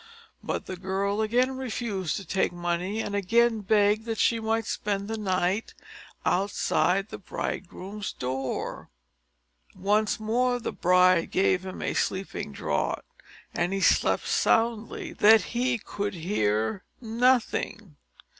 [0.43, 5.07] But the girl again refused to take money and again begged that she might spend
[5.07, 5.75] the night
[6.25, 8.89] outside the bridegroom's door.
[9.75, 13.05] Once more, the bride gave him a sleeping draught,
[13.53, 17.95] and he slept so soundly, that he could hear nothing.